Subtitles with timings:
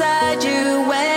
[0.00, 1.09] inside you when